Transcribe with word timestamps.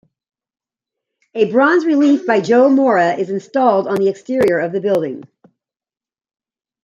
A 1.35 1.45
bronze 1.51 1.85
relief 1.85 2.25
by 2.25 2.41
Jo 2.41 2.69
Mora 2.69 3.13
is 3.13 3.29
installed 3.29 3.85
on 3.87 3.97
the 3.97 4.07
exterior 4.09 4.57
of 4.57 4.71
the 4.71 4.81
building. 4.81 5.25